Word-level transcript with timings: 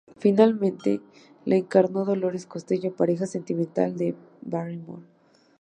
Finalmente 0.17 0.99
la 1.45 1.57
encarnó 1.57 2.05
Dolores 2.05 2.47
Costello, 2.47 2.91
pareja 2.95 3.27
sentimental 3.27 3.97
de 3.97 4.15
Barrymore. 4.41 5.03